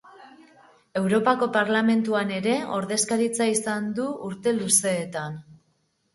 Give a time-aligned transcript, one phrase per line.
[1.01, 5.39] Europako Parlamentuan ere ordezkaritza izan du urte luzeetan.